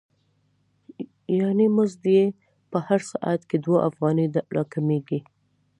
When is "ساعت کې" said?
3.11-3.57